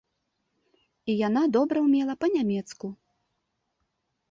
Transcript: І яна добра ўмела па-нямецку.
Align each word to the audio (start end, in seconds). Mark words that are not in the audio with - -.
І 1.13 1.17
яна 1.27 1.43
добра 1.59 1.77
ўмела 1.85 2.13
па-нямецку. 2.27 2.87